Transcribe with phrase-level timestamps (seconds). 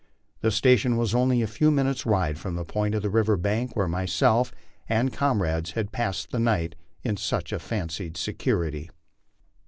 [0.41, 3.75] This station was only a few minutes' ride from the point on the river bank
[3.75, 4.51] where myself
[4.89, 8.89] and com rades had passed the night in such fancied security.